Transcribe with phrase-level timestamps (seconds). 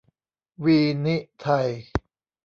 [0.63, 1.67] วีนิไทย